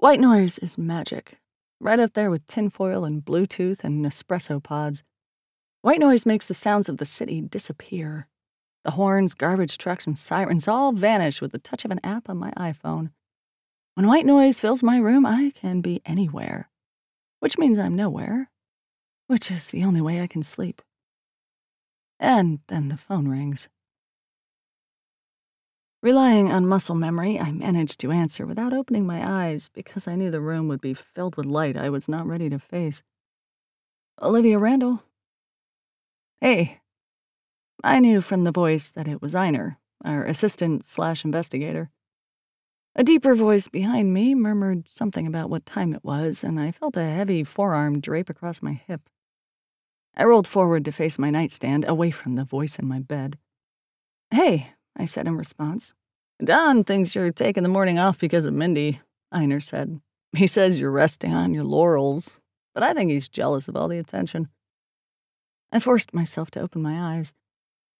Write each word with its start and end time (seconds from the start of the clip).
White 0.00 0.18
noise 0.18 0.56
is 0.60 0.78
magic, 0.78 1.36
right 1.78 2.00
up 2.00 2.14
there 2.14 2.30
with 2.30 2.46
tinfoil 2.46 3.04
and 3.04 3.22
Bluetooth 3.22 3.84
and 3.84 4.02
Nespresso 4.02 4.58
pods. 4.58 5.02
White 5.82 6.00
noise 6.00 6.24
makes 6.24 6.48
the 6.48 6.54
sounds 6.54 6.88
of 6.88 6.96
the 6.96 7.04
city 7.04 7.42
disappear. 7.42 8.26
The 8.82 8.92
horns, 8.92 9.34
garbage 9.34 9.76
trucks, 9.76 10.06
and 10.06 10.16
sirens 10.16 10.66
all 10.66 10.92
vanish 10.92 11.42
with 11.42 11.52
the 11.52 11.58
touch 11.58 11.84
of 11.84 11.90
an 11.90 12.00
app 12.02 12.30
on 12.30 12.38
my 12.38 12.50
iPhone. 12.52 13.10
When 13.92 14.06
white 14.06 14.24
noise 14.24 14.58
fills 14.58 14.82
my 14.82 14.96
room, 14.96 15.26
I 15.26 15.52
can 15.54 15.82
be 15.82 16.00
anywhere, 16.06 16.70
which 17.40 17.58
means 17.58 17.78
I'm 17.78 17.94
nowhere, 17.94 18.50
which 19.26 19.50
is 19.50 19.68
the 19.68 19.84
only 19.84 20.00
way 20.00 20.22
I 20.22 20.26
can 20.28 20.42
sleep. 20.42 20.80
And 22.18 22.60
then 22.68 22.88
the 22.88 22.96
phone 22.96 23.28
rings. 23.28 23.68
Relying 26.02 26.50
on 26.50 26.66
muscle 26.66 26.94
memory, 26.94 27.38
I 27.38 27.52
managed 27.52 28.00
to 28.00 28.10
answer 28.10 28.46
without 28.46 28.72
opening 28.72 29.06
my 29.06 29.46
eyes 29.46 29.68
because 29.68 30.08
I 30.08 30.16
knew 30.16 30.30
the 30.30 30.40
room 30.40 30.66
would 30.68 30.80
be 30.80 30.94
filled 30.94 31.36
with 31.36 31.44
light 31.44 31.76
I 31.76 31.90
was 31.90 32.08
not 32.08 32.26
ready 32.26 32.48
to 32.48 32.58
face. 32.58 33.02
Olivia 34.20 34.58
Randall. 34.58 35.02
Hey. 36.40 36.80
I 37.84 37.98
knew 37.98 38.22
from 38.22 38.44
the 38.44 38.52
voice 38.52 38.90
that 38.90 39.08
it 39.08 39.20
was 39.20 39.34
Einar, 39.34 39.78
our 40.02 40.24
assistant 40.24 40.86
slash 40.86 41.22
investigator. 41.22 41.90
A 42.94 43.04
deeper 43.04 43.34
voice 43.34 43.68
behind 43.68 44.12
me 44.12 44.34
murmured 44.34 44.88
something 44.88 45.26
about 45.26 45.50
what 45.50 45.66
time 45.66 45.94
it 45.94 46.02
was, 46.02 46.42
and 46.42 46.58
I 46.58 46.72
felt 46.72 46.96
a 46.96 47.04
heavy 47.04 47.44
forearm 47.44 48.00
drape 48.00 48.30
across 48.30 48.62
my 48.62 48.72
hip. 48.72 49.02
I 50.16 50.24
rolled 50.24 50.48
forward 50.48 50.84
to 50.86 50.92
face 50.92 51.18
my 51.18 51.30
nightstand, 51.30 51.84
away 51.86 52.10
from 52.10 52.36
the 52.36 52.44
voice 52.44 52.78
in 52.78 52.88
my 52.88 53.00
bed. 53.00 53.38
Hey, 54.30 54.72
I 54.96 55.04
said 55.04 55.26
in 55.26 55.36
response. 55.36 55.94
Don 56.42 56.84
thinks 56.84 57.14
you're 57.14 57.32
taking 57.32 57.62
the 57.62 57.68
morning 57.68 57.98
off 57.98 58.18
because 58.18 58.44
of 58.44 58.54
Mindy, 58.54 59.00
Einar 59.30 59.60
said. 59.60 60.00
He 60.36 60.46
says 60.46 60.80
you're 60.80 60.90
resting 60.90 61.34
on 61.34 61.54
your 61.54 61.64
laurels, 61.64 62.40
but 62.74 62.82
I 62.82 62.94
think 62.94 63.10
he's 63.10 63.28
jealous 63.28 63.68
of 63.68 63.76
all 63.76 63.88
the 63.88 63.98
attention. 63.98 64.48
I 65.72 65.80
forced 65.80 66.14
myself 66.14 66.50
to 66.52 66.60
open 66.60 66.82
my 66.82 67.16
eyes. 67.16 67.34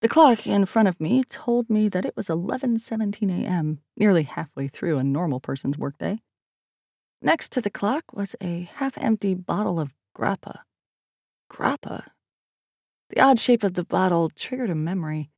The 0.00 0.08
clock 0.08 0.46
in 0.46 0.66
front 0.66 0.88
of 0.88 1.00
me 1.00 1.22
told 1.24 1.70
me 1.70 1.88
that 1.88 2.04
it 2.04 2.16
was 2.16 2.28
11:17 2.28 3.30
a.m., 3.30 3.80
nearly 3.96 4.24
halfway 4.24 4.68
through 4.68 4.98
a 4.98 5.04
normal 5.04 5.40
person's 5.40 5.78
workday. 5.78 6.20
Next 7.20 7.52
to 7.52 7.60
the 7.60 7.70
clock 7.70 8.12
was 8.12 8.34
a 8.40 8.68
half-empty 8.74 9.34
bottle 9.34 9.78
of 9.78 9.94
grappa. 10.16 10.60
Grappa. 11.48 12.06
The 13.10 13.20
odd 13.20 13.38
shape 13.38 13.62
of 13.62 13.74
the 13.74 13.84
bottle 13.84 14.30
triggered 14.30 14.70
a 14.70 14.74
memory. 14.74 15.30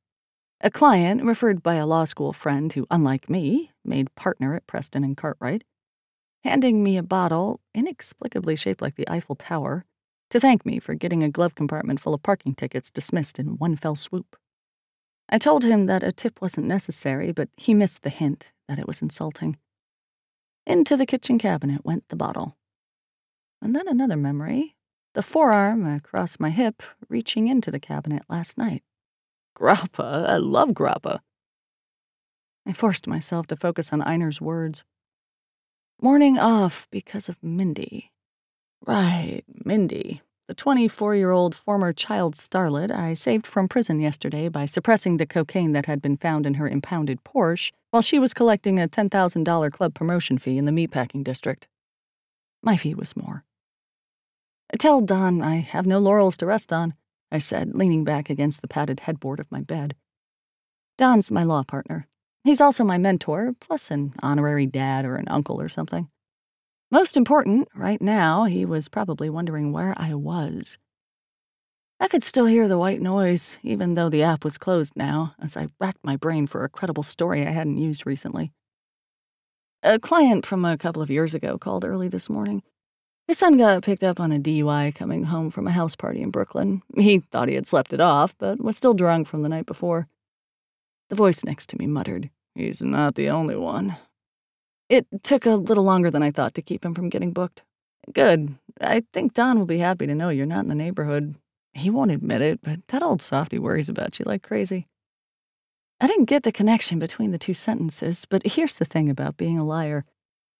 A 0.65 0.70
client, 0.70 1.23
referred 1.23 1.62
by 1.62 1.75
a 1.75 1.87
law 1.87 2.07
school 2.07 2.33
friend 2.33 2.73
who, 2.73 2.87
unlike 2.91 3.29
me, 3.29 3.73
made 3.84 4.15
partner 4.15 4.55
at 4.55 4.67
Preston 4.67 5.05
and 5.05 5.15
Cartwright, 5.15 5.62
handing 6.43 6.83
me 6.83 6.97
a 6.97 7.03
bottle, 7.03 7.61
inexplicably 7.75 8.57
shaped 8.57 8.81
like 8.81 8.95
the 8.97 9.07
Eiffel 9.07 9.37
Tower, 9.37 9.85
to 10.31 10.41
thank 10.41 10.65
me 10.65 10.79
for 10.79 10.95
getting 10.95 11.23
a 11.23 11.29
glove 11.29 11.55
compartment 11.55 12.01
full 12.01 12.15
of 12.15 12.23
parking 12.23 12.55
tickets 12.55 12.91
dismissed 12.91 13.39
in 13.39 13.59
one 13.59 13.77
fell 13.77 13.95
swoop. 13.95 14.37
I 15.29 15.37
told 15.37 15.65
him 15.65 15.85
that 15.85 16.03
a 16.03 16.11
tip 16.11 16.41
wasn't 16.41 16.67
necessary, 16.67 17.31
but 17.31 17.51
he 17.59 17.75
missed 17.75 18.03
the 18.03 18.09
hint 18.09 18.51
that 18.67 18.79
it 18.79 18.89
was 18.89 19.03
insulting. 19.03 19.59
Into 20.67 20.97
the 20.97 21.05
kitchen 21.05 21.37
cabinet 21.37 21.85
went 21.85 22.09
the 22.09 22.17
bottle. 22.17 22.57
And 23.61 23.77
then 23.77 23.87
another 23.87 24.17
memory 24.17 24.77
the 25.12 25.23
forearm 25.23 25.85
across 25.85 26.41
my 26.41 26.48
hip 26.48 26.83
reaching 27.11 27.48
into 27.48 27.70
the 27.70 27.79
cabinet 27.79 28.23
last 28.31 28.57
night. 28.57 28.83
Grappa. 29.56 30.28
I 30.28 30.36
love 30.36 30.70
grappa. 30.70 31.20
I 32.66 32.72
forced 32.72 33.06
myself 33.06 33.47
to 33.48 33.56
focus 33.56 33.92
on 33.92 34.00
Einar's 34.02 34.41
words. 34.41 34.84
Morning 36.00 36.38
off 36.38 36.88
because 36.91 37.28
of 37.28 37.36
Mindy. 37.42 38.11
Right, 38.86 39.42
Mindy. 39.64 40.22
The 40.46 40.55
24 40.55 41.14
year 41.14 41.30
old 41.30 41.55
former 41.55 41.92
child 41.92 42.34
starlet 42.34 42.91
I 42.91 43.14
saved 43.14 43.46
from 43.46 43.69
prison 43.69 44.00
yesterday 44.00 44.48
by 44.48 44.67
suppressing 44.67 45.17
the 45.17 45.27
cocaine 45.27 45.73
that 45.73 45.86
had 45.86 46.02
been 46.02 46.18
found 46.18 46.45
in 46.45 46.55
her 46.55 46.68
impounded 46.68 47.24
Porsche 47.24 47.70
while 47.90 48.02
she 48.02 48.18
was 48.18 48.34
collecting 48.34 48.79
a 48.79 48.89
$10,000 48.89 49.73
club 49.73 49.95
promotion 49.95 50.36
fee 50.36 50.58
in 50.58 50.67
the 50.67 50.73
meatpacking 50.73 51.24
district. 51.24 51.67
My 52.62 52.77
fee 52.77 52.95
was 52.95 53.17
more. 53.17 53.45
Tell 54.79 55.00
Don 55.00 55.40
I 55.40 55.56
have 55.56 55.86
no 55.86 55.98
laurels 55.98 56.36
to 56.39 56.46
rest 56.46 56.73
on. 56.73 56.95
I 57.34 57.39
said, 57.39 57.74
leaning 57.74 58.05
back 58.05 58.30
against 58.30 58.62
the 58.62 58.68
padded 58.68 59.00
headboard 59.00 59.40
of 59.40 59.50
my 59.50 59.61
bed. 59.61 59.96
Don's 60.96 61.33
my 61.33 61.42
law 61.42 61.64
partner. 61.64 62.06
He's 62.45 62.61
also 62.61 62.84
my 62.84 62.96
mentor, 62.96 63.56
plus 63.58 63.90
an 63.90 64.12
honorary 64.22 64.67
dad 64.67 65.05
or 65.05 65.17
an 65.17 65.27
uncle 65.27 65.61
or 65.61 65.68
something. 65.68 66.08
Most 66.92 67.17
important, 67.17 67.67
right 67.74 68.00
now, 68.00 68.44
he 68.44 68.64
was 68.64 68.89
probably 68.89 69.28
wondering 69.28 69.73
where 69.73 69.94
I 69.96 70.14
was. 70.14 70.78
I 71.98 72.06
could 72.06 72.23
still 72.23 72.46
hear 72.46 72.68
the 72.68 72.78
white 72.78 73.00
noise, 73.00 73.58
even 73.64 73.94
though 73.94 74.08
the 74.08 74.23
app 74.23 74.44
was 74.44 74.56
closed 74.56 74.92
now, 74.94 75.34
as 75.42 75.56
I 75.56 75.70
racked 75.80 76.05
my 76.05 76.14
brain 76.14 76.46
for 76.46 76.62
a 76.62 76.68
credible 76.68 77.02
story 77.02 77.44
I 77.44 77.50
hadn't 77.50 77.78
used 77.78 78.06
recently. 78.06 78.52
A 79.83 79.98
client 79.98 80.46
from 80.46 80.64
a 80.64 80.78
couple 80.78 81.02
of 81.02 81.11
years 81.11 81.34
ago 81.34 81.58
called 81.58 81.84
early 81.84 82.06
this 82.06 82.30
morning. 82.30 82.62
His 83.27 83.39
son 83.39 83.57
got 83.57 83.83
picked 83.83 84.02
up 84.02 84.20
on 84.20 84.33
a 84.33 84.39
DUI 84.39 84.95
coming 84.95 85.24
home 85.24 85.51
from 85.51 85.67
a 85.67 85.73
house 85.73 85.96
party 85.96 86.20
in 86.20 86.30
Brooklyn. 86.30 86.83
He 86.98 87.20
thought 87.20 87.48
he 87.48 87.55
had 87.55 87.67
slept 87.67 87.92
it 87.92 88.01
off, 88.01 88.36
but 88.39 88.61
was 88.61 88.77
still 88.77 88.92
drunk 88.92 89.27
from 89.27 89.42
the 89.42 89.48
night 89.48 89.64
before. 89.64 90.08
The 91.08 91.17
voice 91.17 91.42
next 91.45 91.68
to 91.70 91.79
me 91.79 91.86
muttered, 91.86 92.30
He's 92.55 92.83
not 92.83 93.14
the 93.14 93.30
only 93.30 93.57
one. 93.57 93.96
It 94.89 95.07
took 95.23 95.46
a 95.46 95.57
little 95.57 95.85
longer 95.85 96.11
than 96.11 96.23
I 96.23 96.30
thought 96.30 96.55
to 96.55 96.62
keep 96.62 96.85
him 96.85 96.95
from 96.95 97.08
getting 97.08 97.33
booked. 97.33 97.62
Good. 98.12 98.57
I 98.80 99.02
think 99.12 99.33
Don 99.33 99.58
will 99.58 99.67
be 99.67 99.79
happy 99.79 100.06
to 100.06 100.14
know 100.14 100.29
you're 100.29 100.46
not 100.46 100.64
in 100.64 100.68
the 100.68 100.74
neighborhood. 100.74 101.35
He 101.73 101.91
won't 101.91 102.11
admit 102.11 102.42
it, 102.42 102.61
but 102.62 102.86
that 102.89 103.02
old 103.02 103.23
softy 103.23 103.58
worries 103.58 103.89
about 103.89 104.18
you 104.18 104.24
like 104.27 104.42
crazy. 104.42 104.86
I 106.01 106.06
didn't 106.06 106.27
get 106.27 106.42
the 106.42 106.52
connection 106.52 106.98
between 106.98 107.30
the 107.30 107.39
two 107.39 107.55
sentences, 107.55 108.27
but 108.29 108.46
here's 108.46 108.79
the 108.79 108.85
thing 108.85 109.08
about 109.08 109.36
being 109.36 109.58
a 109.58 109.64
liar. 109.64 110.05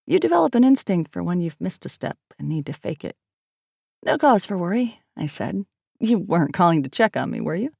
You 0.07 0.19
develop 0.19 0.55
an 0.55 0.65
instinct 0.65 1.13
for 1.13 1.23
when 1.23 1.41
you've 1.41 1.61
missed 1.61 1.87
a 1.87 1.89
step 1.89 2.19
and 2.39 2.49
need 2.49 2.67
to 2.67 2.73
fake 2.73 3.05
it. 3.05 3.17
No 4.05 4.19
cause 4.19 4.45
for 4.45 4.59
worry, 4.59 5.01
I 5.17 5.27
said. 5.27 5.65
You 5.99 6.19
weren't 6.19 6.53
calling 6.53 6.83
to 6.83 6.91
check 6.91 7.17
on 7.17 7.31
me, 7.31 7.41
were 7.41 7.55
you? 7.55 7.71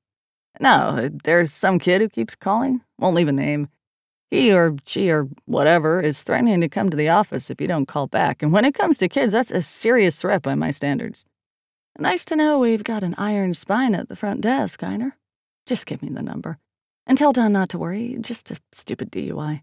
No, 0.61 1.11
there's 1.25 1.53
some 1.53 1.79
kid 1.79 2.01
who 2.01 2.09
keeps 2.09 2.35
calling, 2.35 2.81
won't 2.99 3.17
leave 3.17 3.29
a 3.29 3.33
name. 3.33 3.69
He 4.31 4.53
or 4.53 4.77
she 4.87 5.11
or 5.11 5.29
whatever 5.45 6.01
is 6.01 6.23
threatening 6.23 6.61
to 6.61 6.69
come 6.69 6.91
to 6.91 6.97
the 6.97 7.09
office 7.09 7.51
if 7.51 7.61
you 7.61 7.67
don't 7.67 7.87
call 7.87 8.07
back, 8.07 8.43
and 8.43 8.53
when 8.53 8.65
it 8.65 8.75
comes 8.75 8.99
to 8.99 9.09
kids, 9.09 9.33
that's 9.33 9.51
a 9.51 9.61
serious 9.61 10.21
threat 10.21 10.43
by 10.43 10.55
my 10.55 10.71
standards. 10.71 11.27
Nice 11.99 12.25
to 12.27 12.37
know 12.37 12.59
we've 12.59 12.85
got 12.85 13.03
an 13.03 13.15
iron 13.19 13.55
spine 13.55 13.95
at 13.95 14.09
the 14.09 14.17
front 14.17 14.41
desk, 14.41 14.83
Einar. 14.83 15.17
Just 15.67 15.87
give 15.87 16.03
me 16.03 16.09
the 16.09 16.23
number. 16.23 16.59
And 17.07 17.19
tell 17.19 17.33
Don 17.33 17.53
not 17.53 17.69
to 17.71 17.79
worry, 17.79 18.17
just 18.21 18.51
a 18.51 18.57
stupid 18.73 19.13
DUI. 19.13 19.63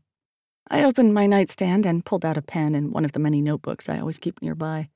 I 0.69 0.83
opened 0.83 1.13
my 1.13 1.27
nightstand 1.27 1.85
and 1.85 2.05
pulled 2.05 2.23
out 2.23 2.37
a 2.37 2.41
pen 2.41 2.75
and 2.75 2.91
one 2.91 3.05
of 3.05 3.11
the 3.11 3.19
many 3.19 3.41
notebooks 3.41 3.89
I 3.89 3.99
always 3.99 4.17
keep 4.17 4.41
nearby. 4.41 4.89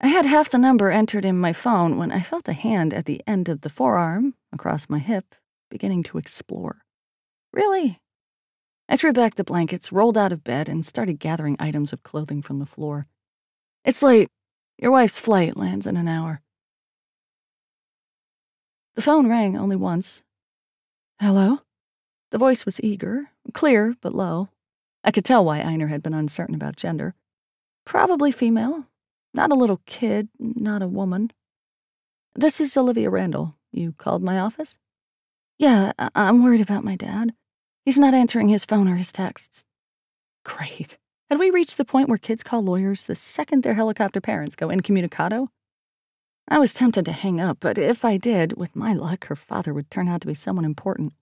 I 0.00 0.08
had 0.08 0.24
half 0.24 0.48
the 0.48 0.58
number 0.58 0.90
entered 0.90 1.24
in 1.24 1.38
my 1.38 1.52
phone 1.52 1.98
when 1.98 2.10
I 2.10 2.22
felt 2.22 2.48
a 2.48 2.54
hand 2.54 2.94
at 2.94 3.04
the 3.04 3.22
end 3.26 3.48
of 3.48 3.60
the 3.60 3.68
forearm, 3.68 4.34
across 4.52 4.88
my 4.88 4.98
hip, 4.98 5.34
beginning 5.70 6.02
to 6.04 6.18
explore. 6.18 6.84
Really? 7.52 8.00
I 8.88 8.96
threw 8.96 9.12
back 9.12 9.34
the 9.34 9.44
blankets, 9.44 9.92
rolled 9.92 10.16
out 10.16 10.32
of 10.32 10.42
bed, 10.42 10.68
and 10.68 10.84
started 10.84 11.20
gathering 11.20 11.56
items 11.60 11.92
of 11.92 12.02
clothing 12.02 12.40
from 12.40 12.58
the 12.58 12.66
floor. 12.66 13.06
It's 13.84 14.02
late. 14.02 14.28
Your 14.78 14.90
wife's 14.90 15.18
flight 15.18 15.56
lands 15.56 15.86
in 15.86 15.96
an 15.96 16.08
hour. 16.08 16.40
The 18.94 19.02
phone 19.02 19.28
rang 19.28 19.56
only 19.56 19.76
once. 19.76 20.22
Hello? 21.20 21.60
The 22.30 22.38
voice 22.38 22.64
was 22.64 22.80
eager, 22.82 23.30
clear 23.52 23.94
but 24.00 24.14
low, 24.14 24.48
I 25.04 25.10
could 25.10 25.24
tell 25.24 25.44
why 25.44 25.60
Einar 25.60 25.88
had 25.88 26.02
been 26.02 26.14
uncertain 26.14 26.54
about 26.54 26.76
gender. 26.76 27.14
Probably 27.84 28.30
female. 28.32 28.86
Not 29.32 29.52
a 29.52 29.56
little 29.56 29.80
kid, 29.86 30.28
not 30.38 30.82
a 30.82 30.88
woman. 30.88 31.30
This 32.34 32.60
is 32.60 32.76
Olivia 32.76 33.10
Randall. 33.10 33.56
You 33.72 33.92
called 33.92 34.22
my 34.22 34.38
office? 34.38 34.78
Yeah, 35.58 35.92
I- 35.98 36.10
I'm 36.14 36.42
worried 36.42 36.60
about 36.60 36.84
my 36.84 36.96
dad. 36.96 37.34
He's 37.84 37.98
not 37.98 38.14
answering 38.14 38.48
his 38.48 38.64
phone 38.64 38.88
or 38.88 38.96
his 38.96 39.12
texts. 39.12 39.64
Great. 40.44 40.98
Had 41.28 41.38
we 41.38 41.50
reached 41.50 41.76
the 41.76 41.84
point 41.84 42.08
where 42.08 42.18
kids 42.18 42.42
call 42.42 42.62
lawyers 42.62 43.06
the 43.06 43.14
second 43.14 43.62
their 43.62 43.74
helicopter 43.74 44.20
parents 44.20 44.56
go 44.56 44.68
incommunicado? 44.68 45.50
I 46.48 46.58
was 46.58 46.74
tempted 46.74 47.04
to 47.04 47.12
hang 47.12 47.40
up, 47.40 47.58
but 47.60 47.78
if 47.78 48.04
I 48.04 48.16
did, 48.16 48.54
with 48.56 48.74
my 48.74 48.92
luck, 48.92 49.26
her 49.26 49.36
father 49.36 49.72
would 49.72 49.90
turn 49.90 50.08
out 50.08 50.20
to 50.22 50.26
be 50.26 50.34
someone 50.34 50.64
important. 50.64 51.12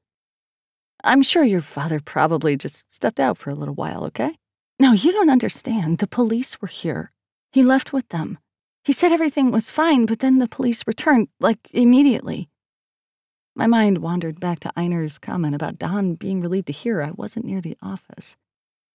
I'm 1.05 1.23
sure 1.23 1.45
your 1.45 1.62
father 1.62 2.00
probably 2.00 2.56
just 2.56 2.93
stepped 2.93 3.21
out 3.21 3.39
for 3.39 3.50
a 3.50 3.55
little 3.55 3.75
while, 3.75 4.05
okay? 4.06 4.37
No, 4.81 4.93
you 4.93 5.12
don't 5.12 5.31
understand. 5.31 5.99
The 5.99 6.06
police 6.06 6.61
were 6.61 6.69
here. 6.69 7.12
He 7.53 7.62
left 7.62 7.93
with 7.93 8.09
them. 8.09 8.39
He 8.85 8.93
said 8.93 9.12
everything 9.12 9.50
was 9.50 9.71
fine, 9.71 10.06
but 10.06 10.21
then 10.21 10.39
the 10.39 10.49
police 10.49 10.87
returned, 10.87 11.29
like, 11.41 11.59
immediately. 11.73 12.49
My 13.55 13.67
mind 13.67 13.99
wandered 13.99 14.41
back 14.41 14.61
to 14.61 14.73
Einar's 14.77 15.19
comment 15.19 15.55
about 15.55 15.79
Don 15.79 16.15
being 16.15 16.41
relieved 16.41 16.69
to 16.69 16.73
hear 16.73 17.03
I 17.03 17.11
wasn't 17.11 17.44
near 17.44 17.61
the 17.61 17.77
office. 17.83 18.37